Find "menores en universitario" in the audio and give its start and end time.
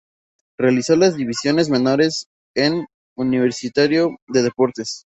1.69-4.17